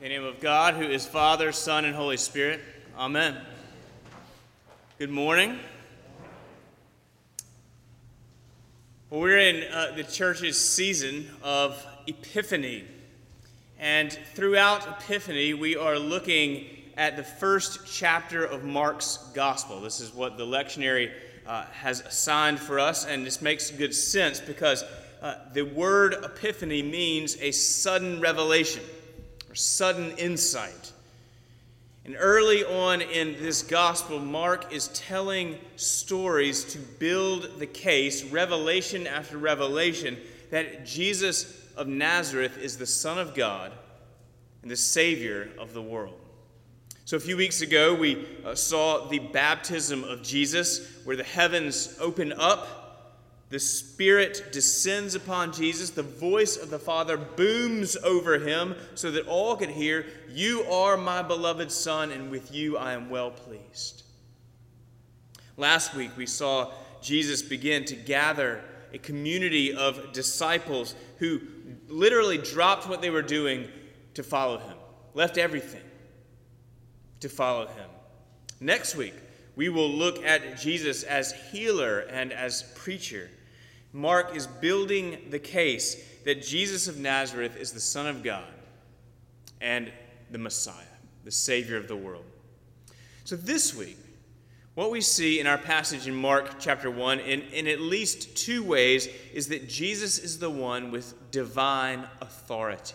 [0.00, 2.60] In the name of God, who is Father, Son, and Holy Spirit.
[2.96, 3.36] Amen.
[4.96, 5.58] Good morning.
[9.10, 12.84] Well, we're in uh, the church's season of Epiphany.
[13.80, 19.80] And throughout Epiphany, we are looking at the first chapter of Mark's Gospel.
[19.80, 21.10] This is what the lectionary
[21.44, 24.84] uh, has assigned for us, and this makes good sense because
[25.20, 28.84] uh, the word epiphany means a sudden revelation
[29.58, 30.92] sudden insight.
[32.04, 39.06] And early on in this gospel, Mark is telling stories to build the case, revelation
[39.06, 40.16] after revelation,
[40.50, 43.72] that Jesus of Nazareth is the Son of God
[44.62, 46.18] and the Savior of the world.
[47.04, 51.96] So, a few weeks ago, we uh, saw the baptism of Jesus, where the heavens
[52.00, 52.77] open up
[53.50, 55.90] the Spirit descends upon Jesus.
[55.90, 60.96] The voice of the Father booms over him so that all could hear, You are
[60.96, 64.02] my beloved Son, and with you I am well pleased.
[65.56, 71.40] Last week, we saw Jesus begin to gather a community of disciples who
[71.88, 73.68] literally dropped what they were doing
[74.14, 74.76] to follow him,
[75.14, 75.82] left everything
[77.20, 77.88] to follow him.
[78.60, 79.14] Next week,
[79.56, 83.28] we will look at Jesus as healer and as preacher.
[83.92, 88.44] Mark is building the case that Jesus of Nazareth is the Son of God
[89.60, 89.90] and
[90.30, 90.84] the Messiah,
[91.24, 92.24] the Savior of the world.
[93.24, 93.98] So this week,
[94.74, 98.62] what we see in our passage in Mark chapter 1, in, in at least two
[98.62, 102.94] ways, is that Jesus is the one with divine authority.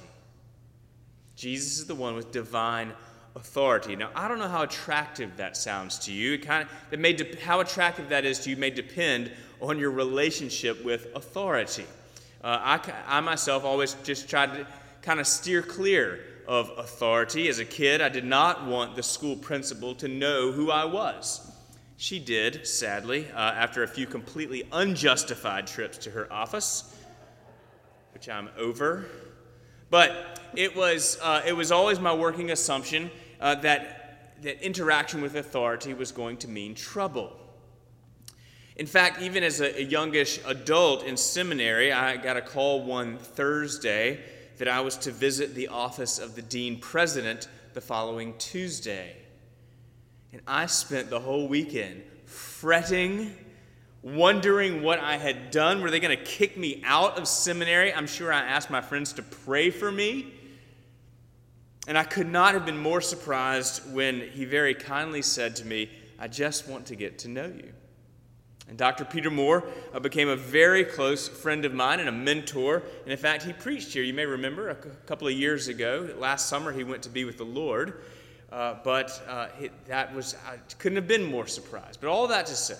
[1.36, 2.94] Jesus is the one with divine
[3.36, 3.96] authority.
[3.96, 6.34] Now, I don't know how attractive that sounds to you.
[6.34, 9.32] It kind of, it may de- how attractive that is to you may depend
[9.64, 11.86] on your relationship with authority.
[12.44, 14.68] Uh, I, I myself always just tried to
[15.02, 17.48] kind of steer clear of authority.
[17.48, 21.50] As a kid, I did not want the school principal to know who I was.
[21.96, 26.94] She did, sadly, uh, after a few completely unjustified trips to her office,
[28.14, 29.06] which I'm over.
[29.90, 33.10] But it was, uh, it was always my working assumption
[33.40, 37.32] uh, that, that interaction with authority was going to mean trouble.
[38.76, 44.20] In fact, even as a, youngish adult in seminary, I got a call one Thursday
[44.58, 49.16] that I was to visit the office of the dean president the following Tuesday.
[50.32, 53.36] And I spent the whole weekend fretting,
[54.02, 55.82] wondering what I had done.
[55.82, 57.94] Were they going to kick me out of seminary?
[57.94, 60.34] I'm sure I asked my friends to pray for me.
[61.88, 65.92] And I could not have been more surprised when he very kindly said to me,
[66.18, 67.74] I just want to get to know you.
[68.70, 69.04] And Dr.
[69.04, 72.82] Peter Moore uh, became a very close friend of mine and a mentor.
[73.04, 74.04] And in fact, he preached here.
[74.04, 76.10] You may remember a c- couple of years ago.
[76.18, 78.02] Last summer, he went to be with the Lord.
[78.52, 82.00] Uh, but uh, he, that was, I couldn't have been more surprised.
[82.00, 82.78] But all that to say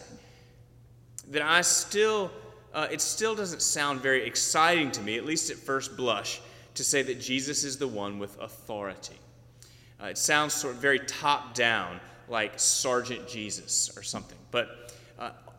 [1.32, 2.32] that I still,
[2.74, 6.42] uh, it still doesn't sound very exciting to me, at least at first blush,
[6.76, 9.16] to say that Jesus is the one with authority.
[10.02, 14.38] Uh, it sounds sort of very top down, like Sergeant Jesus or something.
[14.52, 14.93] But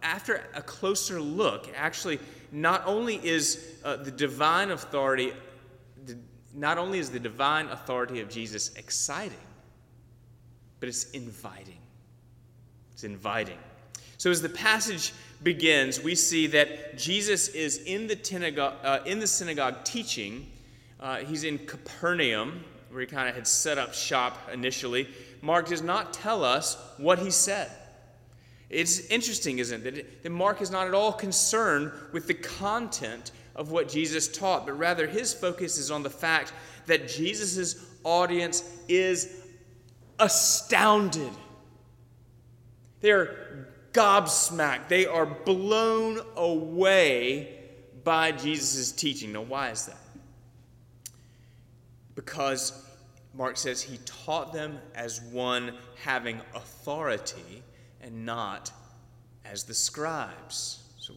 [0.02, 2.18] after a closer look, actually,
[2.52, 5.32] not only is uh, the divine authority,
[6.06, 6.16] the,
[6.54, 9.36] not only is the divine authority of Jesus exciting,
[10.80, 11.78] but it's inviting.
[12.92, 13.58] It's inviting.
[14.18, 19.18] So as the passage begins, we see that Jesus is in the, synagogue, uh, in
[19.18, 20.50] the synagogue teaching.
[21.00, 25.08] Uh, he's in Capernaum, where he kind of had set up shop initially.
[25.42, 27.70] Mark does not tell us what he said.
[28.70, 33.70] It's interesting, isn't it, that Mark is not at all concerned with the content of
[33.70, 36.52] what Jesus taught, but rather his focus is on the fact
[36.86, 39.42] that Jesus' audience is
[40.18, 41.30] astounded.
[43.00, 44.88] They're gobsmacked.
[44.88, 47.60] They are blown away
[48.02, 49.32] by Jesus' teaching.
[49.32, 50.00] Now, why is that?
[52.14, 52.84] Because
[53.34, 57.62] Mark says he taught them as one having authority
[58.04, 58.70] and not
[59.44, 60.82] as the scribes.
[60.98, 61.14] So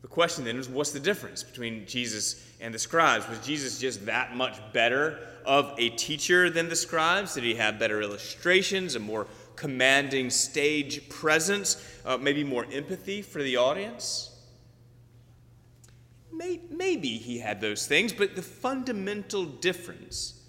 [0.00, 3.28] the question then is what's the difference between Jesus and the scribes?
[3.28, 7.34] Was Jesus just that much better of a teacher than the scribes?
[7.34, 13.42] Did he have better illustrations, a more commanding stage presence, uh, maybe more empathy for
[13.42, 14.30] the audience?
[16.32, 20.41] Maybe he had those things, but the fundamental difference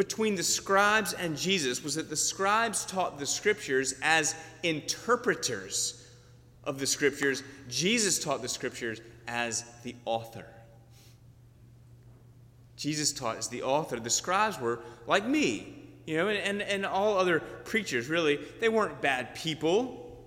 [0.00, 6.08] between the scribes and Jesus was that the scribes taught the scriptures as interpreters
[6.64, 10.46] of the scriptures, Jesus taught the scriptures as the author.
[12.78, 14.00] Jesus taught as the author.
[14.00, 15.76] The scribes were like me,
[16.06, 18.40] you know, and, and, and all other preachers, really.
[18.58, 20.18] They weren't bad people.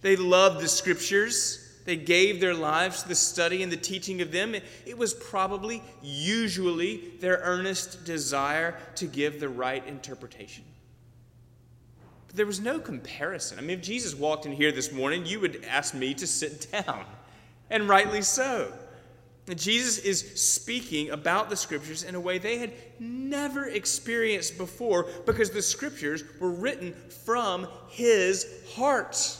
[0.00, 1.61] They loved the scriptures.
[1.84, 4.54] They gave their lives to the study and the teaching of them.
[4.86, 10.64] It was probably, usually, their earnest desire to give the right interpretation.
[12.28, 13.58] But there was no comparison.
[13.58, 16.68] I mean, if Jesus walked in here this morning, you would ask me to sit
[16.86, 17.04] down,
[17.68, 18.72] and rightly so.
[19.56, 25.50] Jesus is speaking about the scriptures in a way they had never experienced before because
[25.50, 26.94] the scriptures were written
[27.24, 29.36] from his heart.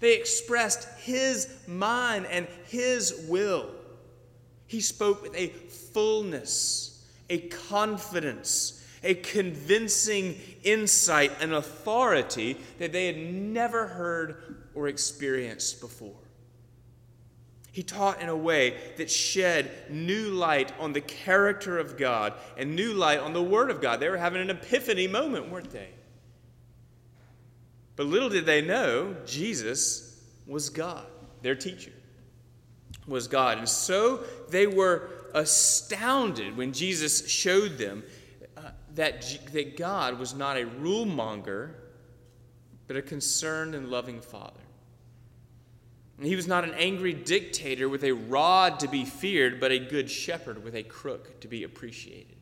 [0.00, 3.70] They expressed his mind and his will.
[4.66, 13.18] He spoke with a fullness, a confidence, a convincing insight an authority that they had
[13.18, 16.14] never heard or experienced before.
[17.72, 22.74] He taught in a way that shed new light on the character of God and
[22.74, 24.00] new light on the Word of God.
[24.00, 25.90] They were having an epiphany moment, weren't they?
[28.00, 31.04] But little did they know, Jesus was God,
[31.42, 31.92] their teacher
[33.06, 33.58] was God.
[33.58, 38.02] And so they were astounded when Jesus showed them
[38.56, 41.74] uh, that, that God was not a rule monger,
[42.86, 44.62] but a concerned and loving Father.
[46.22, 50.10] He was not an angry dictator with a rod to be feared, but a good
[50.10, 52.38] shepherd with a crook to be appreciated.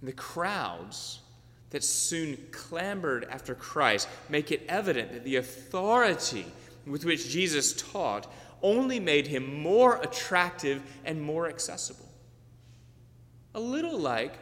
[0.00, 1.21] the crowds
[1.72, 6.46] that soon clamored after Christ make it evident that the authority
[6.86, 8.30] with which Jesus taught
[8.62, 12.08] only made him more attractive and more accessible.
[13.54, 14.34] A little like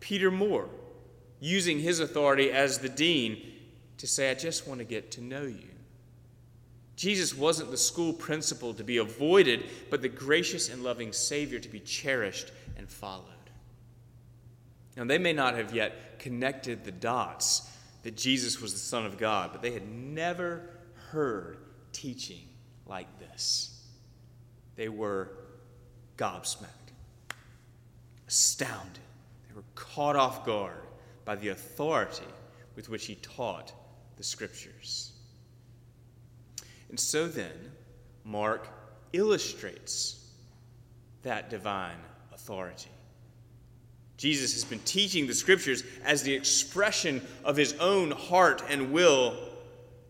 [0.00, 0.68] Peter Moore,
[1.40, 3.52] using his authority as the dean
[3.98, 5.68] to say, I just want to get to know you.
[6.94, 11.68] Jesus wasn't the school principal to be avoided, but the gracious and loving Savior to
[11.68, 13.24] be cherished and followed.
[14.96, 17.70] Now, they may not have yet connected the dots
[18.02, 20.68] that Jesus was the Son of God, but they had never
[21.10, 21.58] heard
[21.92, 22.48] teaching
[22.84, 23.80] like this.
[24.74, 25.30] They were
[26.16, 26.90] gobsmacked,
[28.26, 28.98] astounded.
[29.48, 30.82] They were caught off guard
[31.24, 32.26] by the authority
[32.74, 33.72] with which he taught
[34.16, 35.12] the Scriptures.
[36.88, 37.70] And so then,
[38.24, 38.66] Mark
[39.12, 40.28] illustrates
[41.22, 41.98] that divine
[42.34, 42.90] authority.
[44.16, 49.36] Jesus has been teaching the scriptures as the expression of his own heart and will.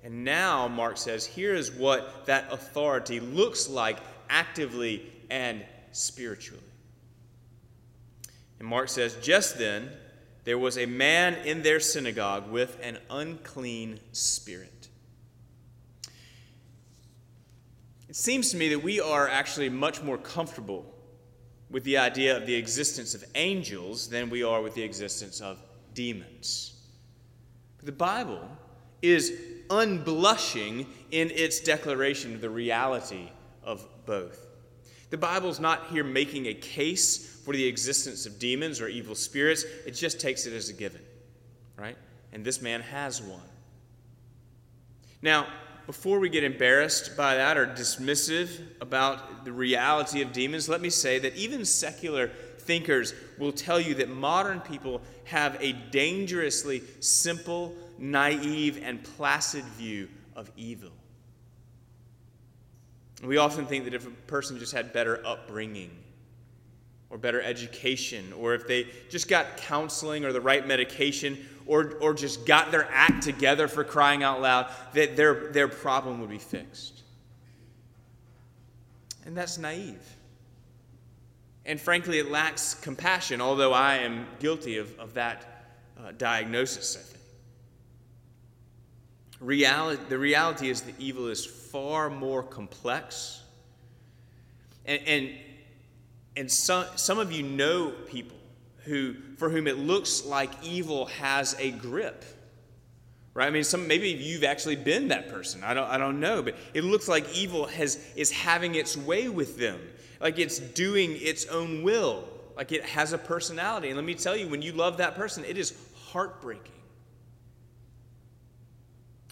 [0.05, 3.99] And now, Mark says, here is what that authority looks like
[4.31, 6.62] actively and spiritually.
[8.58, 9.91] And Mark says, Just then,
[10.44, 14.88] there was a man in their synagogue with an unclean spirit.
[18.09, 20.95] It seems to me that we are actually much more comfortable
[21.70, 25.58] with the idea of the existence of angels than we are with the existence of
[25.94, 26.74] demons.
[27.78, 28.46] But the Bible
[29.02, 29.32] is
[29.68, 33.30] unblushing in its declaration of the reality
[33.62, 34.46] of both.
[35.10, 39.64] The Bible's not here making a case for the existence of demons or evil spirits,
[39.86, 41.00] it just takes it as a given,
[41.76, 41.96] right?
[42.32, 43.40] And this man has one.
[45.22, 45.46] Now,
[45.87, 50.90] before we get embarrassed by that or dismissive about the reality of demons, let me
[50.90, 52.28] say that even secular
[52.59, 60.09] thinkers will tell you that modern people have a dangerously simple, naive, and placid view
[60.35, 60.90] of evil.
[63.23, 65.90] We often think that if a person just had better upbringing,
[67.10, 72.14] or better education, or if they just got counseling or the right medication, or, or
[72.14, 76.38] just got their act together for crying out loud, that their, their problem would be
[76.38, 77.02] fixed.
[79.25, 80.16] And that's naive.
[81.64, 87.00] And frankly, it lacks compassion, although I am guilty of, of that uh, diagnosis, I
[87.00, 87.16] think.
[89.40, 93.42] Reality, the reality is the evil is far more complex.
[94.86, 95.30] And, and,
[96.37, 98.37] and some, some of you know people
[98.85, 102.25] who, for whom it looks like evil has a grip.
[103.35, 103.47] Right?
[103.47, 105.62] I mean, some, maybe you've actually been that person.
[105.64, 106.43] I don't, I don't know.
[106.43, 109.81] But it looks like evil has, is having its way with them,
[110.21, 112.25] like it's doing its own will,
[112.57, 113.88] like it has a personality.
[113.88, 116.73] And let me tell you, when you love that person, it is heartbreaking.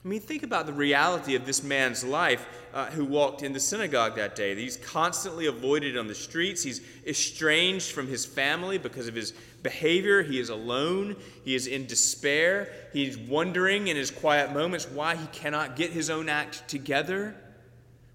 [0.05, 3.61] I mean, think about the reality of this man's life uh, who walked in the
[3.61, 4.55] synagogue that day.
[4.55, 6.63] He's constantly avoided on the streets.
[6.63, 9.33] He's estranged from his family because of his
[9.63, 10.23] behavior.
[10.23, 11.17] He is alone.
[11.43, 12.71] He is in despair.
[12.93, 17.35] He's wondering in his quiet moments why he cannot get his own act together,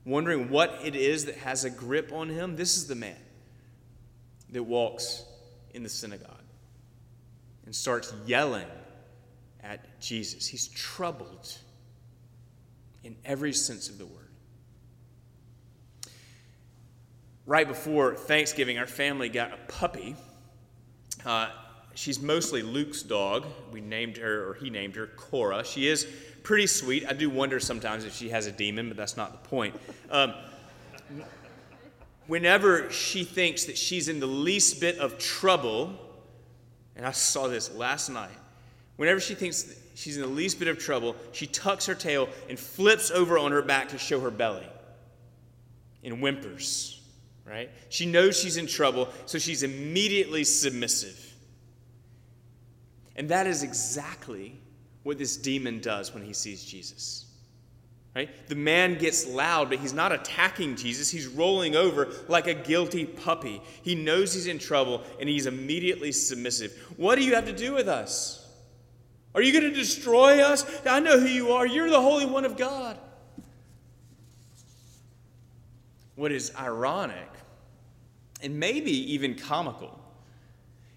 [0.06, 2.56] wondering what it is that has a grip on him.
[2.56, 3.18] This is the man
[4.52, 5.24] that walks
[5.74, 6.36] in the synagogue
[7.66, 8.68] and starts yelling
[9.64, 10.46] at Jesus.
[10.46, 11.58] He's troubled
[13.04, 14.16] in every sense of the word.
[17.46, 20.16] Right before Thanksgiving, our family got a puppy.
[21.26, 21.50] Uh,
[21.96, 23.46] she's mostly Luke's dog.
[23.72, 25.64] We named her, or he named her, Cora.
[25.64, 26.08] She is
[26.44, 27.08] pretty sweet.
[27.08, 29.76] I do wonder sometimes if she has a demon, but that's not the point.
[30.12, 30.34] Um,
[32.28, 35.96] whenever she thinks that she's in the least bit of trouble,
[36.96, 38.30] and I saw this last night,
[39.00, 42.60] whenever she thinks she's in the least bit of trouble, she tucks her tail and
[42.60, 44.68] flips over on her back to show her belly
[46.04, 47.02] and whimpers,
[47.46, 47.72] right?
[47.88, 51.34] She knows she's in trouble, so she's immediately submissive.
[53.16, 54.60] And that is exactly
[55.04, 57.26] what this demon does when he sees Jesus.
[58.14, 58.30] Right?
[58.50, 61.10] The man gets loud, but he's not attacking Jesus.
[61.10, 63.62] He's rolling over like a guilty puppy.
[63.82, 66.74] He knows he's in trouble and he's immediately submissive.
[66.98, 68.46] What do you have to do with us?
[69.36, 70.66] Are you going to destroy us?
[70.86, 71.66] I know who you are.
[71.66, 72.98] You're the Holy One of God.
[76.16, 77.30] What is ironic
[78.42, 79.98] and maybe even comical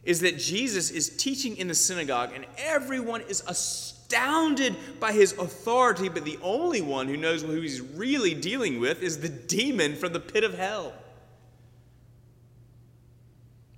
[0.04, 6.08] is that Jesus is teaching in the synagogue and everyone is astounded by his authority,
[6.08, 10.12] but the only one who knows who he's really dealing with is the demon from
[10.12, 10.92] the pit of hell.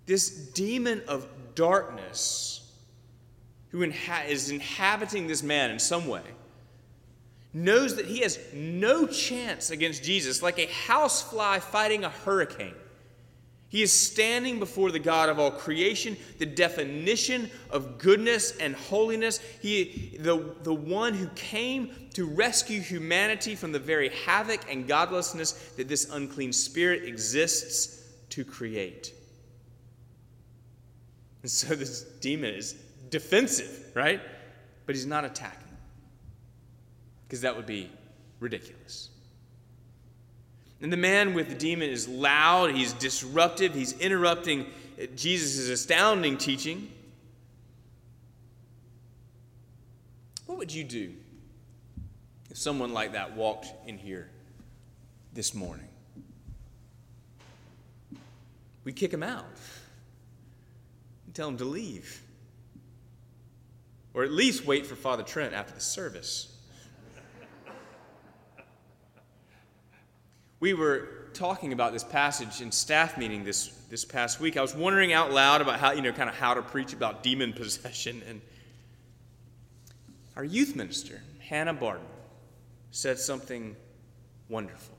[0.06, 2.53] This demon of darkness
[3.74, 6.22] who inha- is inhabiting this man in some way
[7.52, 12.74] knows that he has no chance against Jesus, like a housefly fighting a hurricane.
[13.68, 19.40] He is standing before the God of all creation, the definition of goodness and holiness.
[19.60, 25.50] He, the, the one who came to rescue humanity from the very havoc and godlessness
[25.76, 29.12] that this unclean spirit exists to create.
[31.42, 32.76] And so this demon is
[33.14, 34.20] defensive, right?
[34.86, 35.76] But he's not attacking,
[37.24, 37.88] because that would be
[38.40, 39.08] ridiculous.
[40.80, 44.66] And the man with the demon is loud, he's disruptive, he's interrupting
[44.98, 46.90] eh, Jesus' astounding teaching.
[50.46, 51.12] What would you do
[52.50, 54.28] if someone like that walked in here
[55.34, 55.86] this morning?
[58.82, 59.46] We'd kick him out.
[61.26, 62.23] We'd tell him to leave.
[64.14, 66.54] Or at least wait for Father Trent after the service.
[70.60, 74.56] we were talking about this passage in staff meeting this, this past week.
[74.56, 77.22] I was wondering out loud about how, you know, kind of how to preach about
[77.22, 78.22] demon possession.
[78.26, 78.40] And
[80.36, 82.06] our youth minister, Hannah Barton,
[82.92, 83.76] said something
[84.48, 84.96] wonderful.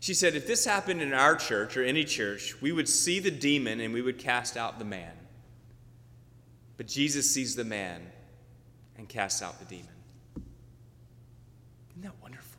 [0.00, 3.30] She said, if this happened in our church or any church, we would see the
[3.30, 5.12] demon and we would cast out the man.
[6.80, 8.00] But Jesus sees the man
[8.96, 9.92] and casts out the demon.
[11.90, 12.58] Isn't that wonderful?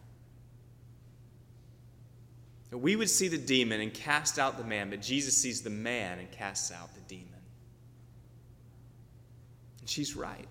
[2.70, 5.72] That we would see the demon and cast out the man, but Jesus sees the
[5.72, 7.34] man and casts out the demon.
[9.80, 10.48] And she's right.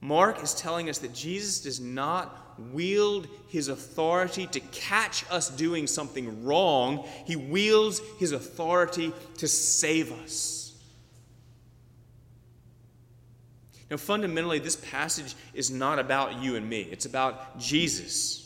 [0.00, 5.88] Mark is telling us that Jesus does not wield his authority to catch us doing
[5.88, 10.61] something wrong, he wields his authority to save us.
[13.92, 18.38] Now, fundamentally, this passage is not about you and me, it's about Jesus.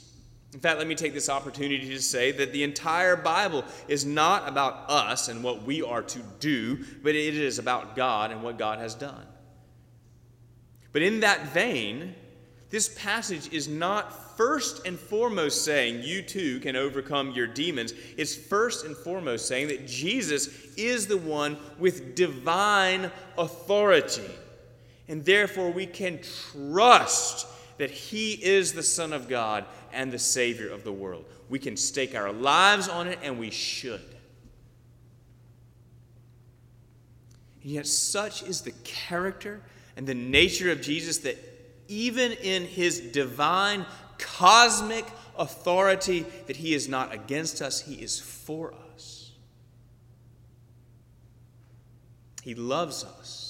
[0.52, 4.48] In fact, let me take this opportunity to say that the entire Bible is not
[4.48, 8.58] about us and what we are to do, but it is about God and what
[8.58, 9.24] God has done.
[10.92, 12.16] But in that vein,
[12.70, 17.94] this passage is not first and foremost saying you too can overcome your demons.
[18.16, 24.28] It's first and foremost saying that Jesus is the one with divine authority.
[25.08, 26.20] And therefore, we can
[26.52, 27.46] trust
[27.78, 31.25] that He is the Son of God and the Savior of the world.
[31.48, 34.00] We can stake our lives on it, and we should.
[37.62, 39.60] And yet, such is the character
[39.96, 41.36] and the nature of Jesus that
[41.88, 43.86] even in his divine,
[44.18, 45.04] cosmic
[45.38, 49.32] authority, that he is not against us, he is for us.
[52.42, 53.45] He loves us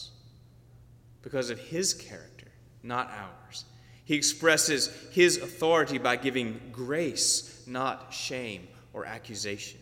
[1.26, 2.46] because of his character,
[2.84, 3.64] not ours.
[4.04, 9.80] He expresses his authority by giving grace, not shame or accusation.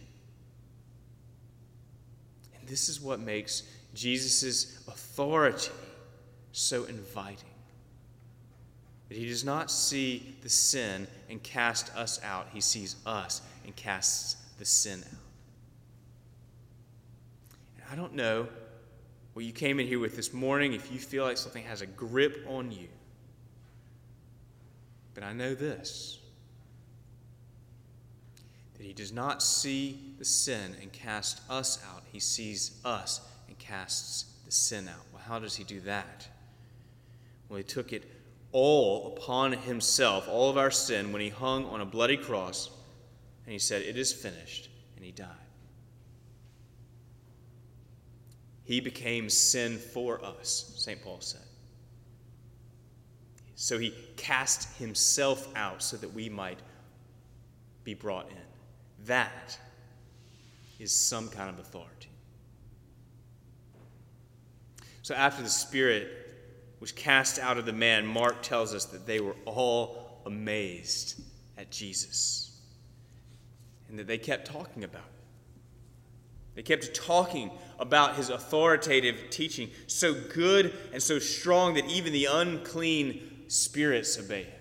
[2.59, 5.71] And this is what makes Jesus' authority
[6.53, 7.51] so inviting.
[9.11, 13.77] That he does not see the sin and cast us out, he sees us and
[13.77, 15.19] casts the sin out.
[17.93, 18.49] I don't know
[19.35, 21.87] what you came in here with this morning, if you feel like something has a
[21.87, 22.89] grip on you.
[25.13, 26.19] But I know this
[28.77, 33.59] that He does not see the sin and cast us out, He sees us and
[33.59, 35.05] casts the sin out.
[35.13, 36.29] Well, how does He do that?
[37.49, 38.11] Well, He took it
[38.53, 42.71] all upon Himself, all of our sin, when He hung on a bloody cross
[43.47, 45.29] and He said, It is finished, and He died.
[48.65, 51.03] He became sin for us, St.
[51.03, 51.43] Paul said.
[53.55, 56.59] So he cast himself out so that we might
[57.85, 58.37] be brought in.
[59.07, 59.59] That
[60.81, 62.09] is some kind of authority.
[65.03, 66.09] So after the Spirit
[66.81, 71.21] was cast out of the man, Mark tells us that they were all amazed
[71.59, 72.59] at Jesus
[73.89, 75.14] and that they kept talking about it.
[76.55, 82.27] They kept talking about his authoritative teaching, so good and so strong that even the
[82.27, 84.53] unclean spirits obey him.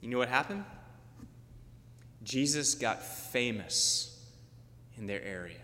[0.00, 0.64] You know what happened?
[2.22, 4.18] Jesus got famous
[4.98, 5.56] in their area.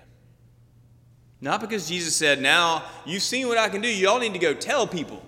[1.41, 4.39] Not because Jesus said, Now you've seen what I can do, you all need to
[4.39, 5.23] go tell people,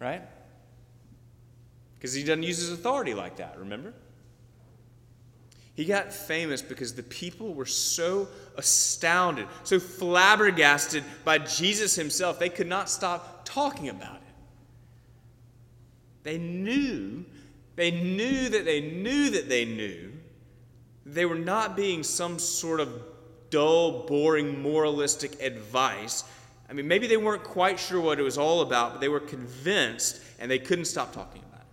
[0.00, 0.22] right?
[1.98, 3.92] Because he doesn't use his authority like that, remember?
[5.74, 12.50] He got famous because the people were so astounded, so flabbergasted by Jesus himself, they
[12.50, 14.22] could not stop talking about it.
[16.24, 17.24] They knew,
[17.74, 20.12] they knew that they knew that they knew
[21.04, 23.02] they were not being some sort of
[23.50, 26.24] dull, boring, moralistic advice.
[26.70, 29.20] I mean, maybe they weren't quite sure what it was all about, but they were
[29.20, 31.66] convinced and they couldn't stop talking about it.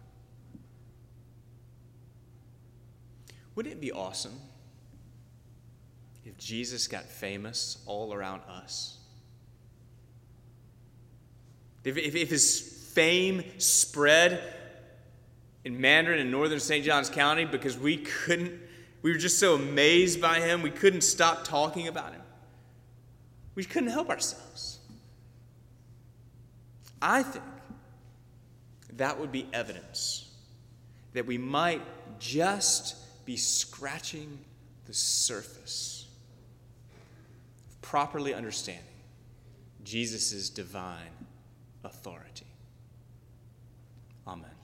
[3.59, 4.39] Wouldn't it be awesome
[6.23, 8.97] if Jesus got famous all around us?
[11.83, 14.41] If, if, if his fame spread
[15.65, 16.85] in Mandarin and northern St.
[16.85, 18.61] Johns County because we couldn't
[19.01, 22.21] we were just so amazed by him, we couldn't stop talking about him.
[23.55, 24.79] We couldn't help ourselves.
[27.01, 27.43] I think
[28.93, 30.33] that would be evidence
[31.11, 31.81] that we might
[32.19, 32.95] just
[33.29, 34.39] be scratching
[34.87, 36.07] the surface
[37.69, 38.83] of properly understanding
[39.83, 41.13] Jesus' divine
[41.83, 42.47] authority.
[44.27, 44.58] Amen.